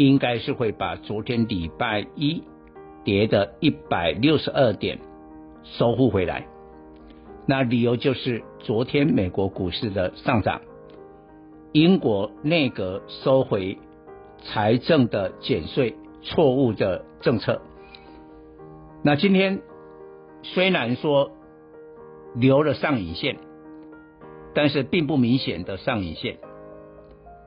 [0.00, 2.42] 应该是会把昨天礼拜一
[3.04, 4.98] 跌的一百六十二点
[5.62, 6.46] 收复回来。
[7.44, 10.62] 那理由就是昨天美国股市的上涨，
[11.72, 13.76] 英国内阁收回
[14.42, 17.60] 财政的减税错误的政策。
[19.02, 19.60] 那今天
[20.42, 21.30] 虽然说
[22.34, 23.36] 留了上影线，
[24.54, 26.38] 但是并不明显的上影线。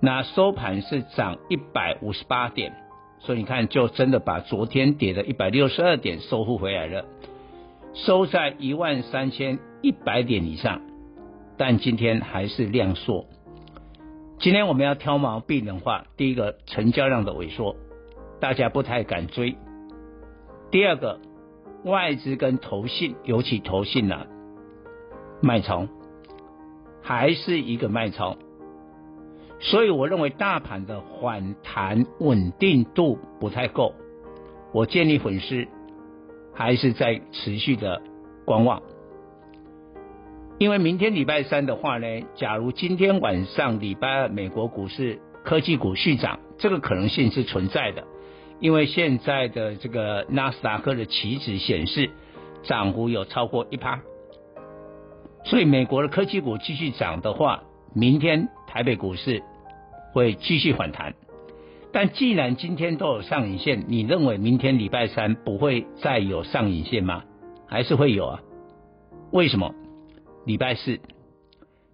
[0.00, 2.74] 那收盘是涨一百五十八点，
[3.18, 7.04] 所以你看，就真的把昨天跌的一百六十二点收复回来了，
[7.94, 10.80] 收在一万三千一百点以上。
[11.56, 13.26] 但今天还是量缩。
[14.38, 17.74] 今天我们要挑毛病的话，第一个成交量的萎缩，
[18.40, 19.56] 大家不太敢追；
[20.70, 21.20] 第二个。
[21.84, 24.26] 外资跟投信，尤其投信呢，
[25.40, 25.86] 卖超，
[27.00, 28.36] 还是一个卖超，
[29.60, 33.94] 所以我认为大盘的反弹稳定度不太够，
[34.72, 35.66] 我建议粉丝
[36.54, 38.00] 还是在持续的
[38.44, 38.82] 观望，
[40.58, 42.06] 因为明天礼拜三的话呢，
[42.36, 48.04] 假如今天晚上礼拜二美国股市科技股续涨，这个可能性是存在的。
[48.60, 52.10] 因为现在的这个纳斯达克的期指显示
[52.64, 54.00] 涨幅有超过一趴，
[55.44, 57.62] 所以美国的科技股继续涨的话，
[57.94, 59.44] 明天台北股市
[60.12, 61.14] 会继续反弹。
[61.92, 67.24] 但既然今天都有上影线，你认为明天礼拜三不会再有上影线吗？
[67.66, 68.40] 还是会有啊？
[69.32, 69.74] 为什么？
[70.44, 71.00] 礼拜四，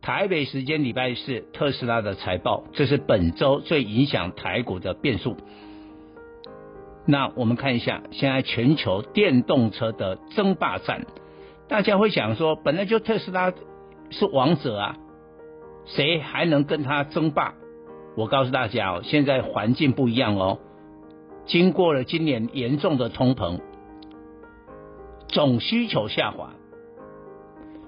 [0.00, 5.36] 台北时间礼拜四，特斯拉的财报，这是本周最影响台股的变数。
[7.06, 11.06] 那我们看一下，现在全球电动车的争霸战，
[11.68, 13.52] 大家会想说，本来就特斯拉
[14.10, 14.96] 是王者啊，
[15.84, 17.54] 谁还能跟他争霸？
[18.16, 20.58] 我告诉大家哦，现在环境不一样哦，
[21.46, 23.60] 经过了今年严重的通膨，
[25.28, 26.50] 总需求下滑，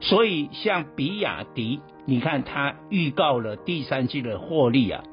[0.01, 5.05] 所以像比亚迪，你看它预告了第三季的获利啊，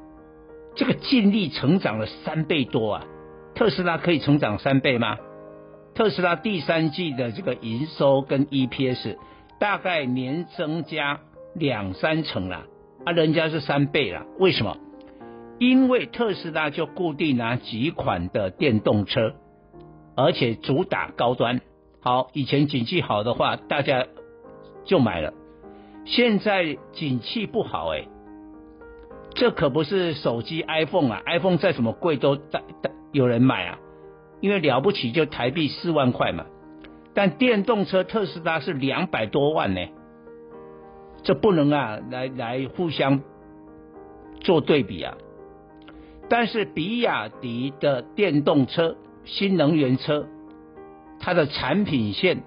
[0.75, 3.05] 这个净利成长了三倍多啊。
[3.53, 5.17] 特斯拉可以成长三倍吗？
[5.93, 9.17] 特斯拉第三季的这个营收跟 EPS
[9.59, 11.19] 大概年增加
[11.53, 12.63] 两三成了，
[13.03, 14.77] 啊，人家是三倍了，为什么？
[15.61, 19.35] 因为特斯拉就固定拿几款的电动车，
[20.15, 21.61] 而且主打高端。
[21.99, 24.07] 好，以前景气好的话，大家
[24.85, 25.35] 就买了，
[26.03, 28.07] 现在景气不好哎，
[29.35, 32.89] 这可不是手机 iPhone 啊，iPhone 再怎么贵都大大。
[33.11, 33.77] 有人买啊，
[34.39, 36.45] 因为了不起就台币四万块嘛，
[37.13, 39.81] 但电动车特斯拉是两百多万呢，
[41.21, 43.21] 这不能啊来来互相
[44.39, 45.17] 做对比啊。
[46.31, 50.25] 但是比亚迪的电动车新能源车，
[51.19, 52.43] 它的产品线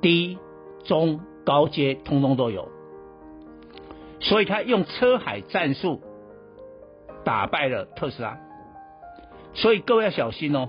[0.00, 0.38] 低、
[0.82, 2.70] 中、高阶通通都有，
[4.20, 6.00] 所以它用车海战术
[7.26, 8.38] 打败了特斯拉。
[9.52, 10.68] 所以各位要小心哦，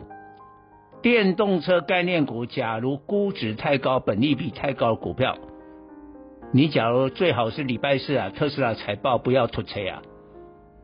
[1.01, 5.37] 电动车概念股，假如估值太高、本利比太高股票，
[6.51, 10.01] 你假如最好是礼拜四啊，特斯拉财报不要突车啊。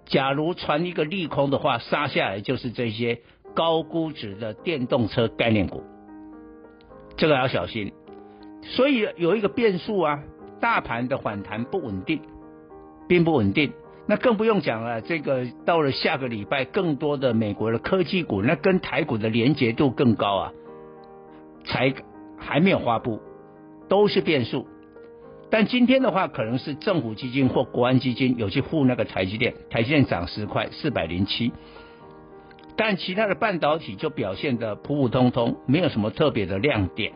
[0.06, 3.22] 假如传一个利空的话，杀下来就是这些
[3.54, 5.84] 高估值的电动车概念股，
[7.16, 7.94] 这个要小心。
[8.62, 10.24] 所以有一个变数啊，
[10.60, 12.22] 大盘的反弹不稳定，
[13.08, 13.74] 并不稳定。
[14.06, 20.52] 那更不用讲了，这个到了下个礼拜，更多的美国的科技股，那跟台股的连结度更高啊，
[21.64, 21.94] 才
[22.38, 23.22] 还没有发布，
[23.88, 24.68] 都是变数。
[25.54, 31.54] 但今天的话，可能是政府基金或国安基金有去护那个台积电，台积电涨十块，四百零七。
[32.76, 37.14] 但其他的半导体就表现得普普通通，没有什么特别的亮点。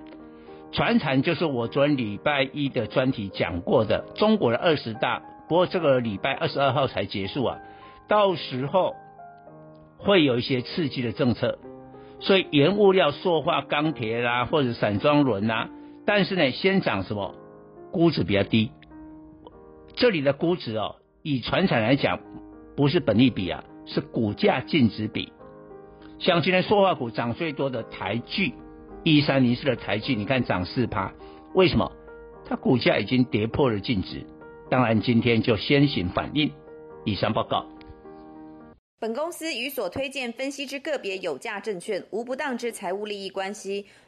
[0.72, 7.58] 传产就是我昨天礼拜一的专题讲过的中国的二十大，不过这个礼拜二十二号才结束啊，
[8.08, 8.94] 到时候
[9.98, 11.58] 会有一些刺激的政策，
[12.20, 15.70] 所以原物料塑化、钢铁啦，或者散装轮呐，
[16.06, 17.34] 但是呢，先涨什么？
[17.92, 18.72] 估值比较低。
[19.96, 22.20] 这里的估值哦，以传产来讲，
[22.76, 25.32] 不是本利比啊，是股价净值比。
[26.20, 28.54] 像今天塑化股涨最多的台剧。
[29.04, 31.14] 一三零四的台剧，你看涨四趴，
[31.54, 31.90] 为什么？
[32.46, 34.26] 它股价已经跌破了净值，
[34.70, 36.52] 当然今天就先行反应。
[37.06, 37.66] 以上报告。
[39.00, 43.86] 本公司与所推荐分析之个别有价证券无不当之财务利益关系。